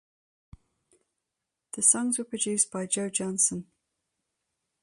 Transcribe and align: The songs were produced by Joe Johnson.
The 1.73 1.83
songs 1.83 2.17
were 2.17 2.23
produced 2.23 2.71
by 2.71 2.87
Joe 2.87 3.09
Johnson. 3.11 3.67